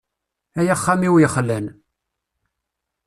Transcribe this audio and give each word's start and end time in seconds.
Ay 0.59 0.67
axxam-iw 0.75 1.15
yexlan! 1.21 1.65